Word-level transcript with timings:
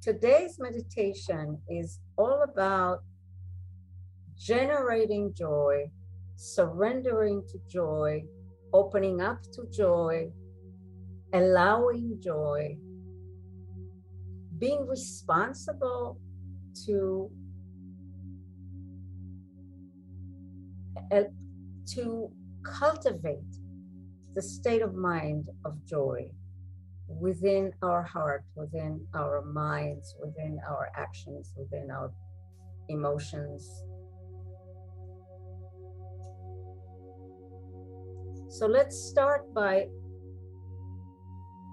today's 0.00 0.58
meditation 0.58 1.58
is 1.68 2.00
all 2.16 2.42
about 2.42 3.02
generating 4.38 5.34
joy, 5.34 5.90
surrendering 6.36 7.42
to 7.48 7.58
joy, 7.68 8.24
opening 8.72 9.20
up 9.20 9.42
to 9.52 9.66
joy, 9.70 10.30
allowing 11.34 12.18
joy, 12.22 12.76
being 14.58 14.86
responsible 14.86 16.18
to 16.86 17.30
uh, 21.12 21.22
to 21.86 22.30
cultivate 22.62 23.38
the 24.34 24.42
state 24.42 24.80
of 24.80 24.94
mind 24.94 25.48
of 25.64 25.84
joy 25.84 26.30
within 27.18 27.72
our 27.82 28.02
heart, 28.02 28.44
within 28.54 29.04
our 29.14 29.42
minds, 29.42 30.14
within 30.20 30.60
our 30.68 30.90
actions, 30.96 31.52
within 31.56 31.90
our 31.90 32.12
emotions. 32.88 33.84
So 38.48 38.66
let's 38.66 38.96
start 38.96 39.52
by 39.54 39.86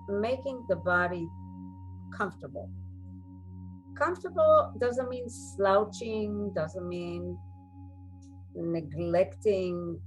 making 0.09 0.65
the 0.69 0.75
body 0.75 1.27
comfortable. 2.15 2.69
Comfortable 3.97 4.73
doesn't 4.79 5.09
mean 5.09 5.27
slouching, 5.29 6.51
doesn't 6.53 6.87
mean 6.87 7.37
neglecting 8.53 9.99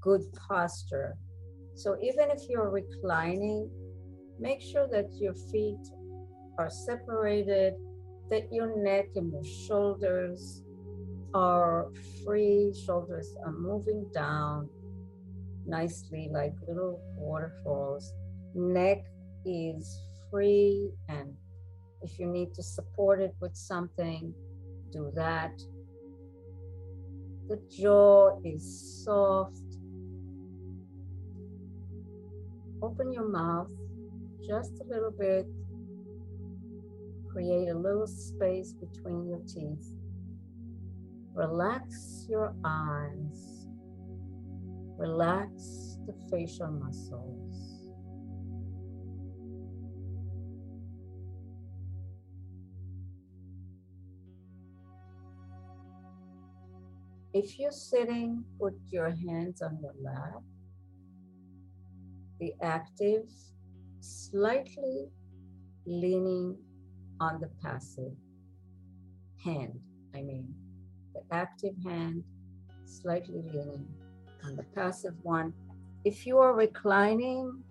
good 0.00 0.22
posture. 0.48 1.16
So 1.74 1.96
even 2.00 2.30
if 2.30 2.48
you're 2.48 2.70
reclining, 2.70 3.70
make 4.40 4.60
sure 4.62 4.88
that 4.90 5.10
your 5.20 5.34
feet 5.34 5.86
are 6.58 6.70
separated, 6.70 7.74
that 8.30 8.50
your 8.50 8.82
neck 8.82 9.08
and 9.14 9.30
your 9.32 9.44
shoulders 9.44 10.62
are 11.34 11.88
free, 12.24 12.72
shoulders 12.86 13.34
are 13.44 13.52
moving 13.52 14.10
down 14.12 14.68
nicely 15.66 16.28
like 16.32 16.54
little 16.66 17.00
waterfalls. 17.16 18.12
Neck 18.54 19.04
is 19.44 20.00
free, 20.30 20.90
and 21.08 21.34
if 22.02 22.18
you 22.18 22.26
need 22.26 22.54
to 22.54 22.62
support 22.62 23.20
it 23.20 23.34
with 23.40 23.54
something, 23.54 24.34
do 24.90 25.12
that. 25.14 25.52
The 27.48 27.60
jaw 27.70 28.38
is 28.44 29.04
soft. 29.04 29.58
Open 32.82 33.12
your 33.12 33.28
mouth 33.28 33.68
just 34.50 34.80
a 34.80 34.84
little 34.84 35.12
bit. 35.12 35.46
Create 37.30 37.68
a 37.68 37.78
little 37.78 38.08
space 38.08 38.72
between 38.72 39.28
your 39.28 39.38
teeth. 39.46 39.94
Relax 41.34 42.26
your 42.28 42.52
eyes. 42.64 43.68
Relax 44.98 45.98
the 46.04 46.14
facial 46.32 46.66
muscles. 46.66 47.86
If 57.32 57.56
you're 57.56 57.70
sitting, 57.70 58.42
put 58.58 58.74
your 58.90 59.10
hands 59.10 59.62
on 59.62 59.78
your 59.80 59.94
lap. 60.02 60.42
The 62.40 62.52
active 62.60 63.28
slightly 64.00 65.08
leaning 65.86 66.56
on 67.20 67.40
the 67.40 67.50
passive 67.62 68.12
hand. 69.44 69.78
I 70.14 70.22
mean, 70.22 70.54
the 71.14 71.22
active 71.34 71.74
hand 71.84 72.24
slightly 72.84 73.42
leaning 73.42 73.86
on 74.44 74.56
the 74.56 74.64
passive 74.74 75.14
one. 75.22 75.52
If 76.04 76.26
you 76.26 76.38
are 76.38 76.54
reclining, 76.54 77.62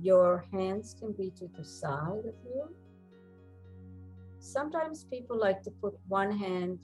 your 0.00 0.44
hands 0.52 0.94
can 0.98 1.12
be 1.12 1.30
to 1.38 1.48
the 1.56 1.64
side 1.64 2.24
of 2.26 2.34
you. 2.44 2.74
Sometimes 4.38 5.04
people 5.04 5.38
like 5.38 5.62
to 5.62 5.70
put 5.70 5.94
one 6.08 6.36
hand 6.36 6.78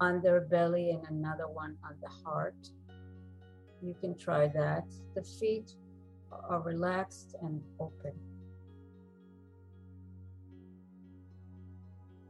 on 0.00 0.20
their 0.22 0.42
belly 0.42 0.90
and 0.90 1.04
another 1.08 1.48
one 1.48 1.76
on 1.84 1.96
the 2.02 2.08
heart. 2.08 2.56
You 3.82 3.94
can 4.00 4.16
try 4.18 4.48
that. 4.48 4.84
The 5.14 5.22
feet 5.22 5.74
are 6.48 6.60
relaxed 6.60 7.34
and 7.42 7.62
open. 7.80 8.12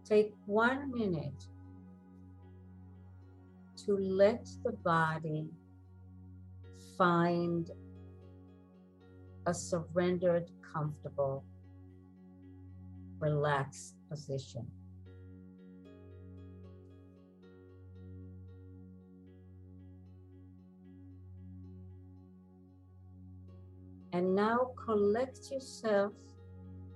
Take 0.05 0.33
one 0.47 0.91
minute 0.93 1.45
to 3.87 3.97
let 3.97 4.47
the 4.63 4.73
body 4.73 5.49
find 6.97 7.71
a 9.47 9.55
surrendered, 9.55 10.51
comfortable, 10.73 11.45
relaxed 13.19 13.95
position. 14.11 14.67
And 24.15 24.37
now 24.37 24.71
collect 24.77 25.51
yourself 25.51 26.13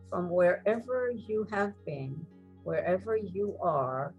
from 0.09 0.31
wherever 0.31 1.11
you 1.11 1.49
have 1.51 1.73
been, 1.85 2.25
wherever 2.63 3.17
you 3.17 3.57
are, 3.61 4.15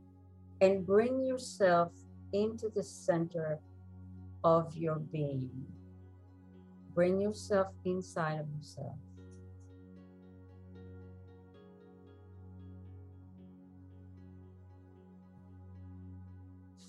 and 0.59 0.85
bring 0.85 1.25
yourself 1.25 1.93
into 2.33 2.67
the 2.67 2.83
center 2.83 3.57
of 4.43 4.75
your 4.75 4.95
being. 4.95 5.49
Bring 6.93 7.21
yourself 7.21 7.67
inside 7.85 8.41
of 8.41 8.47
yourself. 8.57 8.97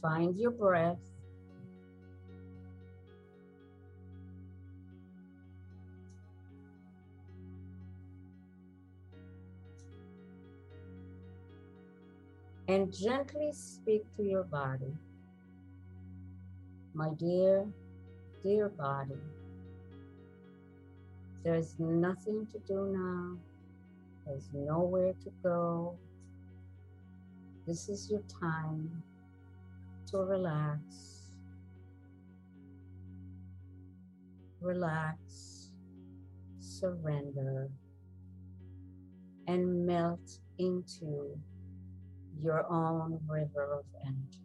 Find 0.03 0.37
your 0.37 0.51
breath. 0.51 1.10
And 12.71 12.93
gently 12.93 13.51
speak 13.53 14.05
to 14.17 14.23
your 14.23 14.45
body. 14.45 14.95
My 16.95 17.09
dear, 17.19 17.67
dear 18.45 18.69
body, 18.69 19.19
there's 21.43 21.75
nothing 21.81 22.47
to 22.53 22.61
do 22.69 22.87
now. 22.97 23.37
There's 24.25 24.49
nowhere 24.53 25.15
to 25.25 25.33
go. 25.43 25.99
This 27.67 27.89
is 27.89 28.09
your 28.09 28.23
time 28.41 29.03
to 30.13 30.19
relax. 30.19 31.33
Relax, 34.61 35.73
surrender, 36.61 37.69
and 39.49 39.85
melt 39.85 40.39
into 40.59 41.37
your 42.43 42.67
own 42.71 43.21
river 43.29 43.81
of 43.81 43.85
energy. 44.05 44.41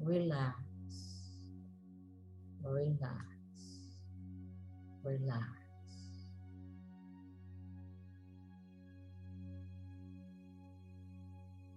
Relax, 0.00 0.56
relax, 2.64 3.16
relax. 5.02 5.42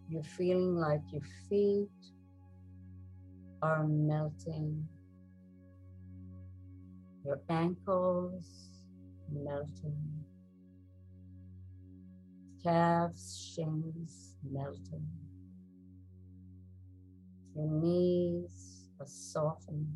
You're 0.08 0.24
feeling 0.24 0.76
like 0.76 1.02
your 1.12 1.24
feet 1.50 1.90
are 3.62 3.88
melting, 3.88 4.88
your 7.24 7.42
ankles 7.50 8.46
melting 9.32 10.26
calves, 12.66 13.54
shins 13.54 14.38
melting. 14.52 15.06
Your 17.56 17.68
knees 17.68 18.90
are 19.00 19.06
softening. 19.06 19.88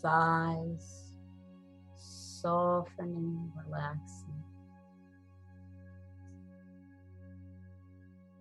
Thighs 0.00 1.14
softening, 1.96 3.50
relaxing. 3.56 4.44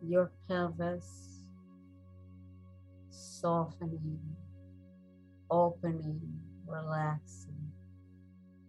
Your 0.08 0.32
pelvis 0.48 1.40
softening, 3.10 4.20
opening, 5.50 6.22
relaxing, 6.68 7.72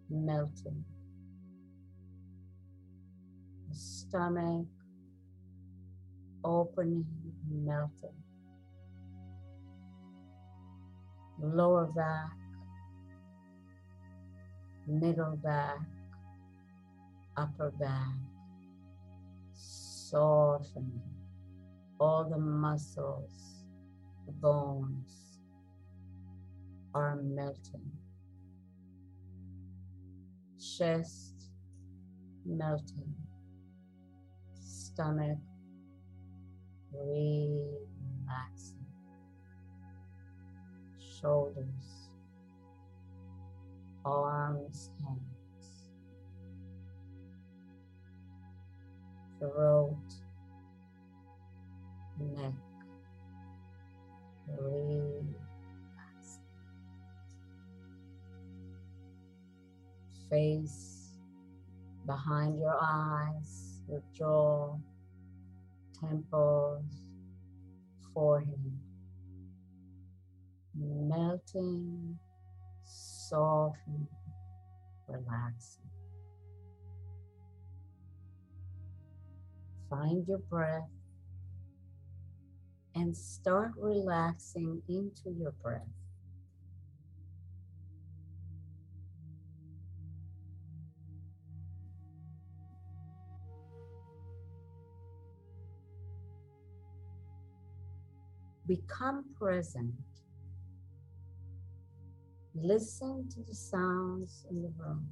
melting. 0.08 0.84
Stomach 4.08 4.66
opening, 6.44 7.04
melting. 7.50 8.10
Lower 11.40 11.86
back, 11.86 12.32
middle 14.86 15.36
back, 15.36 15.78
upper 17.36 17.70
back, 17.78 18.14
softening 19.52 21.02
all 22.00 22.28
the 22.28 22.38
muscles, 22.38 23.64
the 24.26 24.32
bones 24.32 25.38
are 26.94 27.16
melting. 27.22 27.90
Chest 30.58 31.50
melting, 32.44 33.14
stomach. 34.98 35.38
Relaxing, 36.92 38.74
shoulders, 41.20 42.10
arms, 44.04 44.90
hands, 45.04 45.90
throat, 49.38 49.96
neck, 52.18 52.52
relaxing, 54.48 55.28
face, 60.28 61.12
behind 62.04 62.58
your 62.58 62.76
eyes, 62.80 63.82
your 63.88 64.02
jaw, 64.12 64.76
temples, 66.00 66.84
forehead, 68.12 68.78
melting, 70.74 72.18
softening, 72.84 74.08
relaxing. 75.08 75.82
Find 79.90 80.26
your 80.28 80.38
breath 80.38 80.88
and 82.94 83.16
start 83.16 83.72
relaxing 83.76 84.82
into 84.88 85.30
your 85.30 85.52
breath. 85.62 85.82
Become 98.68 99.24
present. 99.40 99.94
Listen 102.54 103.26
to 103.30 103.42
the 103.42 103.54
sounds 103.54 104.44
in 104.50 104.60
the 104.60 104.70
room. 104.76 105.08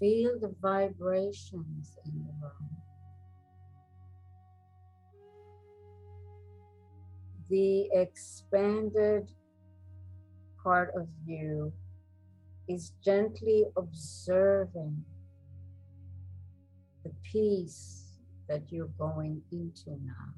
Feel 0.00 0.40
the 0.40 0.52
vibrations 0.60 1.96
in 2.04 2.24
the 2.24 2.32
room. 2.42 2.70
The 7.48 7.88
expanded 7.92 9.30
part 10.60 10.92
of 10.96 11.06
you 11.24 11.72
is 12.68 12.94
gently 13.04 13.64
observing 13.76 15.04
the 17.04 17.12
peace 17.22 18.18
that 18.48 18.62
you're 18.72 18.90
going 18.98 19.40
into 19.52 19.90
now. 20.02 20.34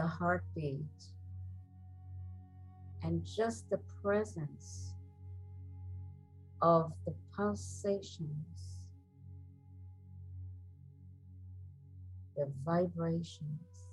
The 0.00 0.06
heartbeat, 0.06 0.80
and 3.02 3.22
just 3.22 3.68
the 3.68 3.78
presence 4.02 4.94
of 6.62 6.90
the 7.04 7.14
pulsations, 7.36 8.80
the 12.34 12.50
vibrations 12.64 13.88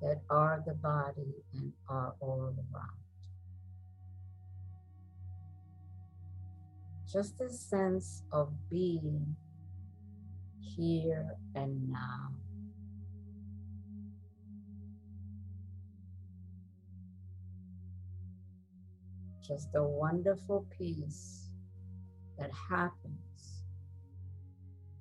that 0.00 0.20
are 0.30 0.62
the 0.66 0.74
body 0.74 1.34
and 1.54 1.72
are 1.88 2.14
all 2.20 2.54
around. 2.72 3.02
Just 7.12 7.40
a 7.40 7.50
sense 7.50 8.22
of 8.30 8.52
being 8.70 9.34
here 10.60 11.34
and 11.56 11.90
now. 11.90 12.41
Just 19.46 19.68
a 19.74 19.82
wonderful 19.82 20.66
peace 20.78 21.50
that 22.38 22.50
happens, 22.70 23.64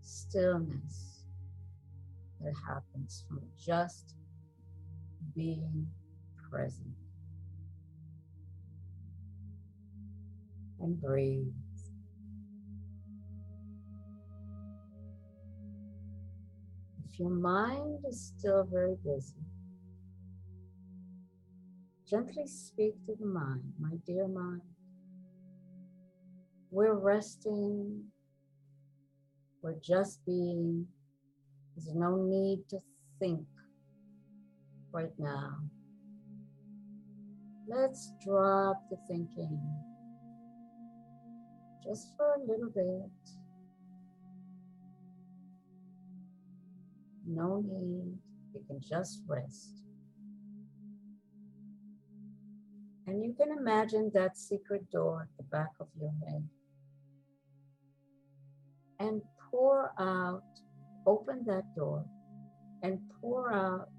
stillness 0.02 1.24
that 2.42 2.54
happens 2.68 3.24
from 3.28 3.42
just 3.58 4.16
being 5.36 5.88
present. 6.50 6.96
And 10.80 11.00
breathe. 11.00 11.54
If 17.06 17.20
your 17.20 17.30
mind 17.30 18.00
is 18.10 18.34
still 18.36 18.64
very 18.64 18.96
busy, 19.06 19.36
Gently 22.12 22.46
speak 22.46 22.96
to 23.06 23.16
the 23.18 23.26
mind, 23.26 23.72
my 23.80 23.92
dear 24.06 24.28
mind. 24.28 24.60
We're 26.70 26.96
resting, 26.96 28.04
we're 29.62 29.80
just 29.82 30.20
being. 30.26 30.88
There's 31.74 31.96
no 31.96 32.18
need 32.18 32.68
to 32.72 32.80
think 33.18 33.48
right 34.92 35.14
now. 35.18 35.56
Let's 37.66 38.12
drop 38.26 38.90
the 38.90 38.98
thinking 39.08 39.58
just 41.82 42.10
for 42.18 42.34
a 42.34 42.40
little 42.42 42.72
bit. 42.76 43.10
No 47.26 47.64
need, 47.66 48.18
you 48.54 48.66
can 48.68 48.82
just 48.82 49.22
rest. 49.30 49.86
And 53.12 53.22
you 53.22 53.34
can 53.34 53.52
imagine 53.52 54.10
that 54.14 54.38
secret 54.38 54.90
door 54.90 55.28
at 55.28 55.36
the 55.36 55.44
back 55.44 55.72
of 55.82 55.88
your 56.00 56.14
head. 56.26 56.48
And 59.02 59.22
pour 59.50 59.92
out, 60.00 60.44
open 61.06 61.44
that 61.46 61.76
door, 61.76 62.06
and 62.84 63.00
pour 63.20 63.52
out 63.52 63.90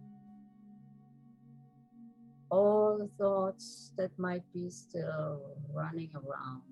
all 2.50 2.96
the 2.96 3.10
thoughts 3.22 3.92
that 3.98 4.18
might 4.18 4.50
be 4.54 4.70
still 4.70 5.58
running 5.70 6.08
around. 6.14 6.62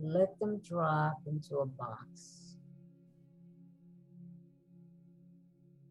Let 0.00 0.38
them 0.38 0.60
drop 0.60 1.18
into 1.26 1.56
a 1.56 1.66
box. 1.66 2.54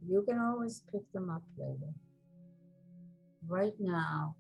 You 0.08 0.24
can 0.26 0.40
always 0.40 0.82
pick 0.94 1.12
them 1.12 1.30
up 1.30 1.44
later 1.58 1.92
right 3.48 3.74
now, 3.80 4.36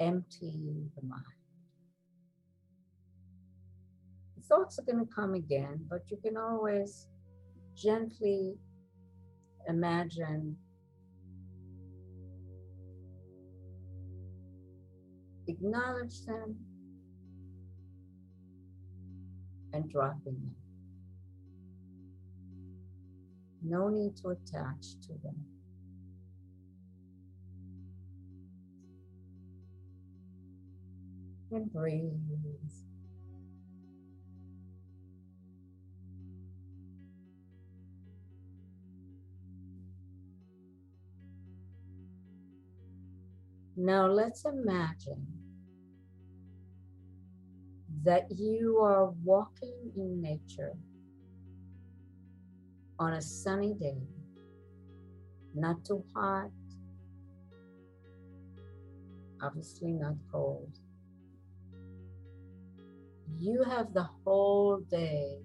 empty 0.00 0.90
the 0.96 1.06
mind. 1.06 1.22
The 4.36 4.42
thoughts 4.42 4.78
are 4.78 4.82
going 4.82 5.04
to 5.04 5.12
come 5.12 5.34
again, 5.34 5.84
but 5.88 6.02
you 6.10 6.18
can 6.24 6.36
always 6.36 7.06
gently 7.76 8.54
imagine 9.68 10.56
acknowledge 15.48 16.24
them 16.26 16.56
and 19.72 19.90
dropping 19.90 20.34
them. 20.34 20.54
No 23.62 23.88
need 23.88 24.16
to 24.18 24.28
attach 24.28 25.00
to 25.02 25.12
them. 25.22 25.57
and 31.50 31.72
breathe. 31.72 32.12
Now 43.76 44.06
let's 44.08 44.44
imagine 44.44 45.24
that 48.02 48.26
you 48.30 48.78
are 48.78 49.10
walking 49.24 49.92
in 49.96 50.20
nature 50.20 50.74
on 52.98 53.14
a 53.14 53.22
sunny 53.22 53.74
day, 53.74 53.98
not 55.54 55.84
too 55.84 56.04
hot, 56.14 56.50
obviously 59.40 59.92
not 59.92 60.14
cold. 60.30 60.72
You 63.36 63.64
have 63.64 63.92
the 63.92 64.08
whole 64.24 64.78
day 64.90 65.38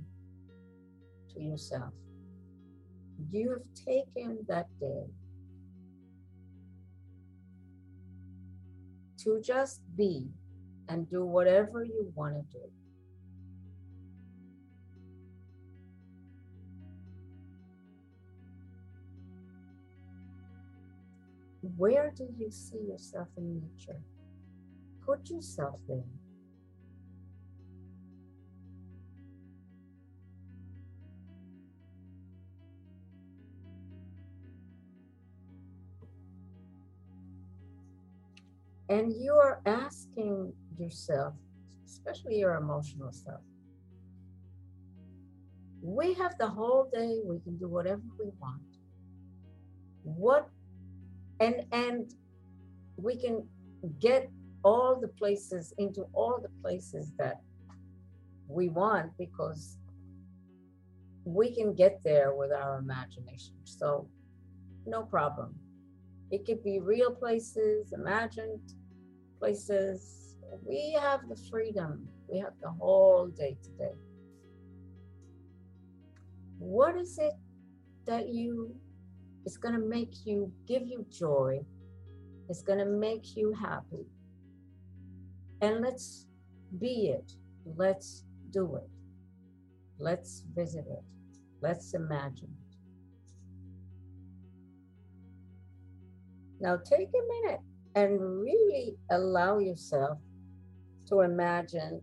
to 1.33 1.41
yourself. 1.41 1.93
You 3.31 3.51
have 3.51 3.85
taken 3.85 4.39
that 4.47 4.67
day 4.79 5.05
to 9.23 9.41
just 9.41 9.81
be 9.95 10.27
and 10.89 11.09
do 11.09 11.25
whatever 11.25 11.83
you 11.83 12.11
want 12.15 12.35
to 12.35 12.57
do. 12.57 12.71
Where 21.77 22.11
do 22.15 22.27
you 22.37 22.51
see 22.51 22.79
yourself 22.89 23.29
in 23.37 23.61
nature? 23.61 24.01
Put 25.05 25.29
yourself 25.29 25.79
there. 25.87 26.03
And 38.93 39.11
you 39.11 39.33
are 39.33 39.59
asking 39.65 40.53
yourself, 40.77 41.33
especially 41.83 42.37
your 42.37 42.53
emotional 42.57 43.11
self, 43.11 43.41
we 45.81 46.13
have 46.13 46.37
the 46.37 46.47
whole 46.47 46.91
day, 46.93 47.17
we 47.25 47.39
can 47.39 47.57
do 47.57 47.67
whatever 47.67 48.03
we 48.19 48.29
want. 48.39 48.61
What 50.03 50.47
and 51.39 51.65
and 51.71 52.13
we 52.95 53.15
can 53.15 53.47
get 53.99 54.29
all 54.63 54.99
the 55.01 55.07
places 55.07 55.73
into 55.79 56.03
all 56.13 56.37
the 56.39 56.53
places 56.61 57.11
that 57.17 57.41
we 58.47 58.69
want 58.69 59.09
because 59.17 59.79
we 61.25 61.51
can 61.51 61.73
get 61.73 61.99
there 62.03 62.35
with 62.35 62.51
our 62.51 62.77
imagination. 62.77 63.55
So 63.63 64.07
no 64.85 65.01
problem. 65.01 65.55
It 66.29 66.45
could 66.45 66.63
be 66.63 66.79
real 66.79 67.11
places, 67.11 67.91
imagined 67.91 68.61
places. 69.43 70.37
We 70.65 70.97
have 71.01 71.27
the 71.27 71.35
freedom. 71.51 72.07
We 72.29 72.39
have 72.39 72.53
the 72.61 72.69
whole 72.69 73.27
day 73.27 73.57
today. 73.61 73.97
What 76.59 76.95
is 76.95 77.17
it 77.17 77.33
that 78.05 78.29
you 78.29 78.73
is 79.45 79.57
going 79.57 79.75
to 79.75 79.85
make 79.85 80.25
you 80.25 80.49
give 80.65 80.87
you 80.87 81.05
joy? 81.09 81.59
It's 82.47 82.61
going 82.61 82.79
to 82.79 82.85
make 82.85 83.35
you 83.35 83.53
happy. 83.53 84.05
And 85.61 85.81
let's 85.81 86.25
be 86.79 87.09
it. 87.09 87.33
Let's 87.65 88.23
do 88.51 88.77
it. 88.77 88.89
Let's 89.99 90.43
visit 90.55 90.85
it. 90.89 91.03
Let's 91.61 91.93
imagine 91.93 92.51
it 92.61 92.77
Now 96.61 96.77
take 96.77 97.09
a 97.09 97.43
minute 97.45 97.59
and 97.95 98.19
really 98.19 98.95
allow 99.11 99.59
yourself 99.59 100.17
to 101.07 101.21
imagine 101.21 102.01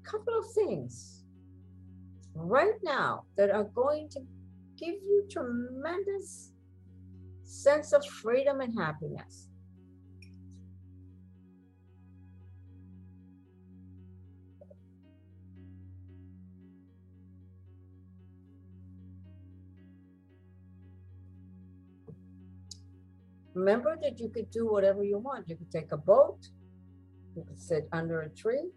a 0.00 0.08
couple 0.08 0.38
of 0.38 0.44
things 0.52 1.24
right 2.34 2.78
now 2.82 3.24
that 3.36 3.50
are 3.50 3.64
going 3.64 4.08
to 4.08 4.20
give 4.76 4.94
you 5.02 5.26
tremendous 5.30 6.52
sense 7.44 7.92
of 7.92 8.04
freedom 8.06 8.60
and 8.60 8.78
happiness. 8.78 9.48
Remember 23.62 23.96
that 24.02 24.18
you 24.18 24.28
could 24.28 24.50
do 24.50 24.66
whatever 24.66 25.04
you 25.04 25.18
want. 25.18 25.48
You 25.48 25.54
could 25.54 25.70
take 25.70 25.92
a 25.92 25.96
boat, 25.96 26.40
you 27.36 27.44
could 27.44 27.60
sit 27.60 27.88
under 27.92 28.22
a 28.22 28.28
tree, 28.28 28.70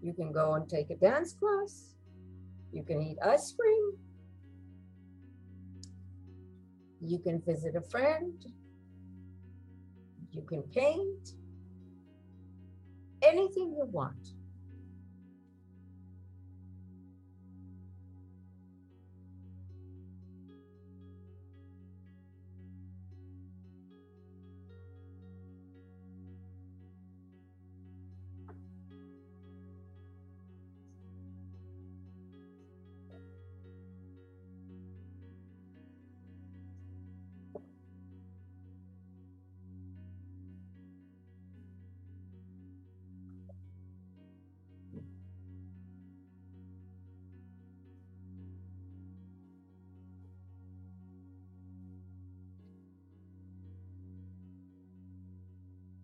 you 0.00 0.14
can 0.14 0.32
go 0.32 0.54
and 0.54 0.66
take 0.66 0.88
a 0.88 0.96
dance 0.96 1.34
class, 1.34 1.92
you 2.72 2.82
can 2.84 3.02
eat 3.02 3.18
ice 3.22 3.52
cream, 3.52 3.98
you 7.02 7.18
can 7.18 7.42
visit 7.42 7.76
a 7.76 7.82
friend, 7.82 8.32
you 10.32 10.40
can 10.48 10.62
paint, 10.62 11.32
anything 13.20 13.74
you 13.76 13.84
want. 13.92 14.37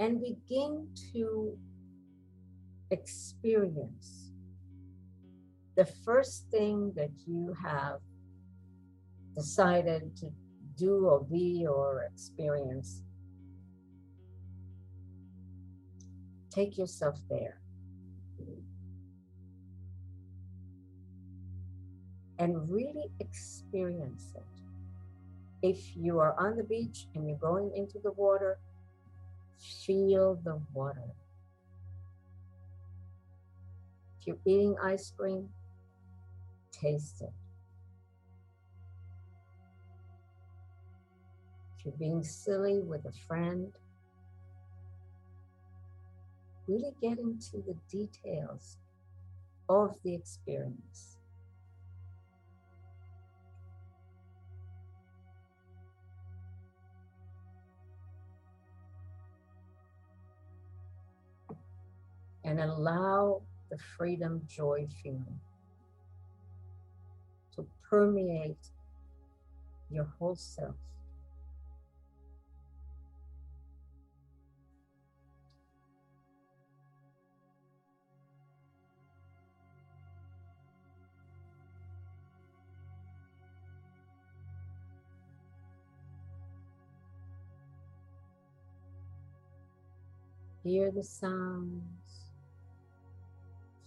And 0.04 0.20
begin 0.20 0.86
to 1.14 1.56
experience 2.90 4.32
the 5.76 5.86
first 6.04 6.44
thing 6.50 6.92
that 6.94 7.08
you 7.26 7.56
have 7.64 8.00
decided 9.34 10.14
to 10.14 10.26
do 10.76 11.06
or 11.06 11.24
be 11.24 11.66
or 11.66 12.06
experience. 12.12 13.02
Take 16.50 16.76
yourself 16.76 17.18
there. 17.30 17.60
And 22.38 22.70
really 22.70 23.10
experience 23.20 24.34
it. 24.36 24.42
If 25.66 25.96
you 25.96 26.18
are 26.18 26.38
on 26.38 26.58
the 26.58 26.64
beach 26.64 27.06
and 27.14 27.26
you're 27.26 27.38
going 27.38 27.72
into 27.74 27.98
the 28.00 28.12
water, 28.12 28.58
Feel 29.58 30.38
the 30.44 30.60
water. 30.72 31.14
If 34.20 34.26
you're 34.26 34.38
eating 34.44 34.76
ice 34.82 35.12
cream, 35.16 35.50
taste 36.72 37.22
it. 37.22 37.32
If 41.78 41.84
you're 41.84 41.94
being 41.98 42.22
silly 42.24 42.80
with 42.80 43.04
a 43.04 43.12
friend, 43.26 43.72
really 46.66 46.94
get 47.00 47.18
into 47.18 47.62
the 47.66 47.76
details 47.90 48.78
of 49.68 49.96
the 50.02 50.14
experience. 50.14 51.18
And 62.44 62.60
allow 62.60 63.42
the 63.70 63.78
freedom 63.78 64.42
joy 64.46 64.86
feeling 65.02 65.40
to 67.54 67.66
permeate 67.88 68.70
your 69.90 70.04
whole 70.18 70.36
self. 70.36 70.74
Hear 90.64 90.90
the 90.90 91.04
sounds, 91.04 92.03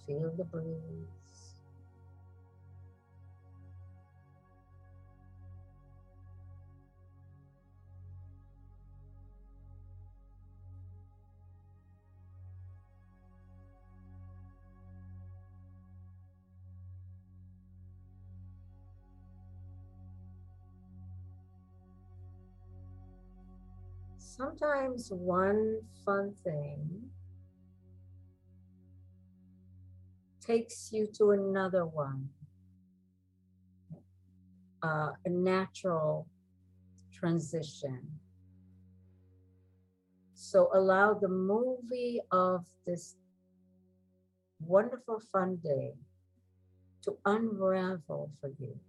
feel 0.07 0.33
the 0.37 0.45
breeze. 0.45 1.27
sometimes 24.37 25.11
one 25.11 25.79
fun 26.05 26.31
thing 26.43 27.09
takes 30.47 30.91
you 30.93 31.05
to 31.17 31.31
another 31.31 31.85
one, 31.85 32.29
uh, 34.81 35.09
a 35.25 35.29
natural 35.29 36.25
transition. 37.11 38.01
So 40.33 40.69
allow 40.73 41.15
the 41.15 41.27
movie 41.27 42.21
of 42.31 42.63
this 42.85 43.17
wonderful 44.61 45.19
fun 45.31 45.57
day 45.61 45.93
to 47.03 47.17
unravel 47.25 48.31
for 48.39 48.51
you. 48.57 48.79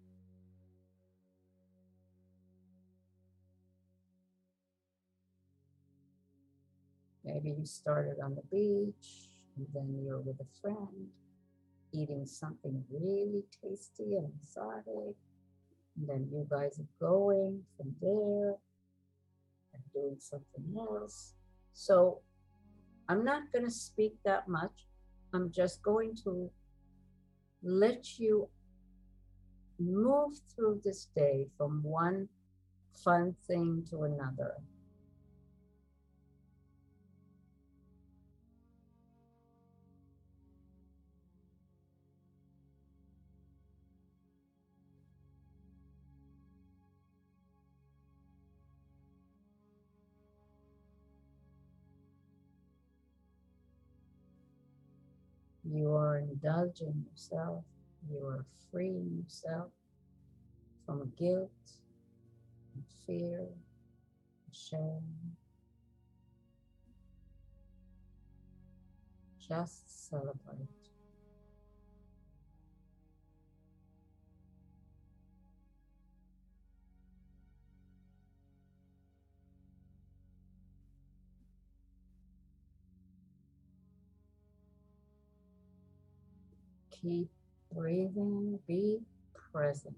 Maybe 7.24 7.50
you 7.50 7.66
started 7.66 8.16
on 8.22 8.36
the 8.36 8.42
beach, 8.50 9.28
and 9.56 9.66
then 9.74 10.00
you're 10.02 10.20
with 10.20 10.40
a 10.40 10.46
friend, 10.62 11.08
eating 11.98 12.26
something 12.26 12.84
really 12.90 13.42
tasty 13.62 14.16
and 14.16 14.30
exotic. 14.40 15.16
And 15.96 16.08
then 16.08 16.28
you 16.30 16.46
guys 16.48 16.78
are 16.78 17.06
going 17.06 17.62
from 17.76 17.94
there 18.00 18.54
and 19.74 19.82
doing 19.92 20.16
something 20.18 20.64
else. 20.78 21.34
So 21.72 22.20
I'm 23.08 23.24
not 23.24 23.50
going 23.52 23.64
to 23.64 23.70
speak 23.70 24.14
that 24.24 24.48
much. 24.48 24.86
I'm 25.32 25.50
just 25.50 25.82
going 25.82 26.16
to 26.24 26.50
let 27.62 28.18
you 28.18 28.48
move 29.78 30.32
through 30.54 30.80
this 30.84 31.08
day 31.16 31.46
from 31.56 31.82
one 31.82 32.28
fun 33.04 33.34
thing 33.46 33.84
to 33.90 34.02
another. 34.02 34.54
You 55.70 55.94
are 55.94 56.18
indulging 56.18 57.04
yourself. 57.10 57.64
You 58.10 58.26
are 58.26 58.46
freeing 58.70 59.22
yourself 59.22 59.70
from 60.86 61.12
guilt 61.18 61.50
and 62.74 62.84
fear 63.06 63.40
and 63.40 64.54
shame. 64.54 65.36
Just 69.48 70.08
celebrate. 70.08 70.77
Keep 87.02 87.28
breathing, 87.72 88.58
be 88.66 88.98
present. 89.52 89.94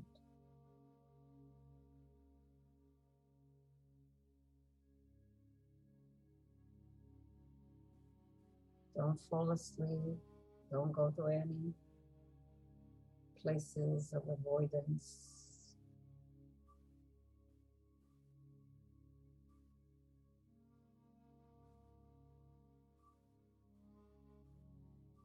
Don't 8.94 9.18
fall 9.30 9.50
asleep. 9.50 10.18
Don't 10.70 10.92
go 10.92 11.10
to 11.16 11.26
any 11.26 11.72
places 13.40 14.12
of 14.12 14.22
avoidance. 14.28 15.16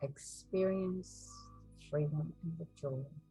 Experience 0.01 1.44
freedom 1.89 2.33
and 2.43 2.53
the 2.59 2.67
joy. 2.81 3.24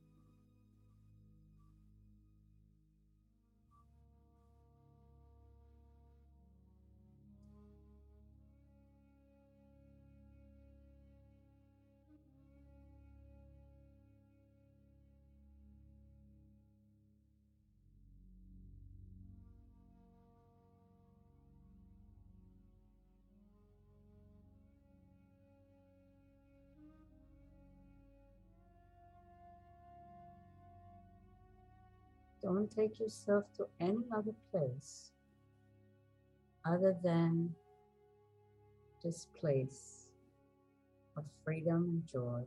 Don't 32.44 32.70
take 32.70 33.00
yourself 33.00 33.44
to 33.56 33.66
any 33.80 34.04
other 34.14 34.34
place 34.52 35.12
other 36.66 36.94
than 37.02 37.54
this 39.02 39.28
place 39.40 40.08
of 41.16 41.24
freedom 41.42 41.84
and 41.84 42.06
joy. 42.06 42.42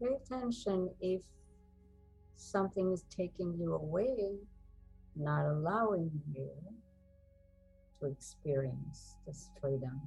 Pay 0.00 0.14
attention 0.14 0.90
if 1.00 1.22
something 2.36 2.92
is 2.92 3.04
taking 3.10 3.54
you 3.58 3.74
away, 3.74 4.36
not 5.16 5.44
allowing 5.44 6.10
you 6.32 6.50
to 8.00 8.06
experience 8.06 9.16
this 9.26 9.50
freedom 9.60 10.00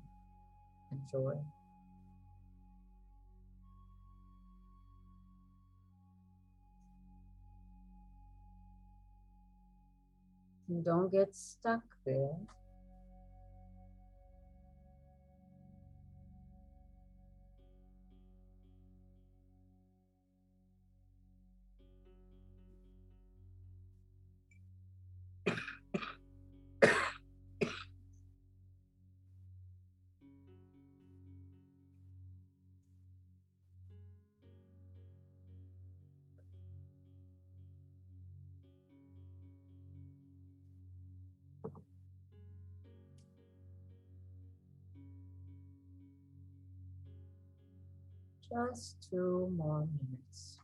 and 0.92 1.00
joy. 1.12 1.36
Don't 10.84 11.12
get 11.12 11.36
stuck 11.36 11.84
there. 12.06 12.38
Just 48.52 49.10
two 49.10 49.50
more 49.56 49.88
minutes. 49.88 50.60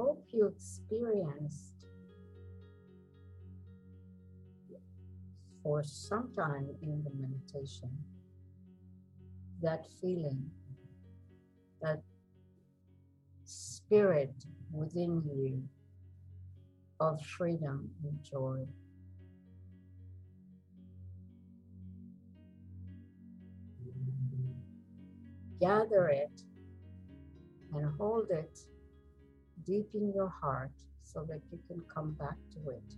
Hope 0.00 0.24
you 0.30 0.46
experienced 0.46 1.84
for 5.62 5.82
some 5.82 6.32
time 6.34 6.68
in 6.80 7.04
the 7.04 7.10
meditation 7.14 7.90
that 9.60 9.84
feeling, 10.00 10.50
that 11.82 12.00
spirit 13.44 14.32
within 14.72 15.22
you 15.26 15.62
of 16.98 17.20
freedom 17.22 17.90
and 18.02 18.22
joy. 18.22 18.64
Gather 25.60 26.08
it 26.08 26.42
and 27.74 27.94
hold 27.98 28.30
it 28.30 28.58
deep 29.70 29.88
in 29.94 30.12
your 30.12 30.32
heart 30.42 30.72
so 31.04 31.24
that 31.28 31.40
you 31.52 31.58
can 31.68 31.80
come 31.94 32.10
back 32.14 32.36
to 32.52 32.70
it. 32.70 32.90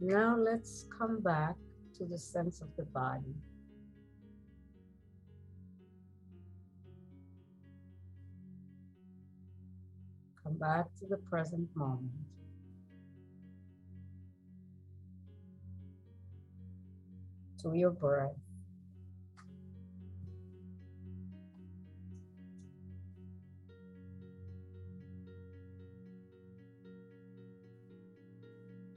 Now 0.00 0.36
let's 0.36 0.86
come 0.98 1.20
back 1.20 1.54
to 1.96 2.04
the 2.04 2.18
sense 2.18 2.60
of 2.60 2.68
the 2.76 2.82
body. 2.86 3.36
Come 10.42 10.58
back 10.58 10.86
to 10.98 11.06
the 11.06 11.18
present 11.18 11.68
moment. 11.76 12.10
To 17.62 17.72
your 17.74 17.90
breath. 17.90 18.45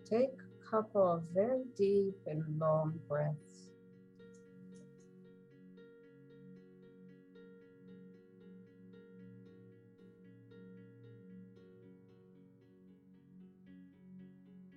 Take 0.10 0.34
a 0.34 0.70
couple 0.70 1.08
of 1.08 1.24
very 1.34 1.66
deep 1.78 2.16
and 2.26 2.44
long 2.60 3.00
breaths. 3.08 3.70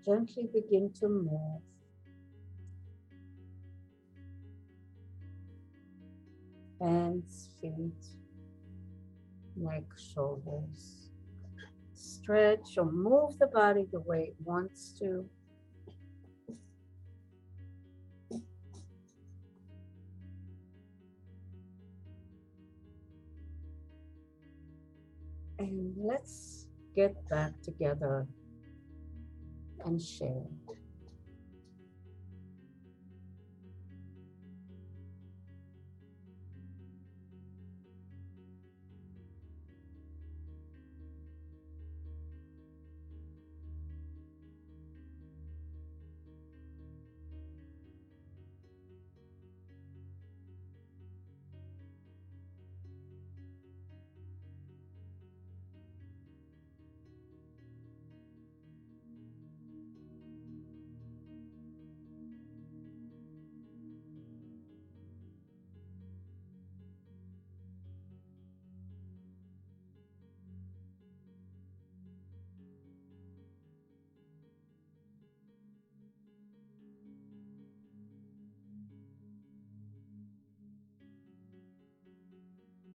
Gently 0.04 0.50
begin 0.52 0.92
to 1.00 1.08
move. 1.08 1.62
Hands, 6.80 7.48
feet, 7.60 8.04
neck, 9.56 9.84
shoulders 9.96 11.01
stretch 12.22 12.78
or 12.78 12.90
move 12.90 13.38
the 13.38 13.46
body 13.48 13.86
the 13.92 14.00
way 14.00 14.28
it 14.28 14.36
wants 14.44 14.92
to. 14.98 15.24
And 25.58 25.94
let's 25.96 26.66
get 26.96 27.14
back 27.28 27.52
together 27.62 28.26
and 29.84 30.00
share. 30.00 30.46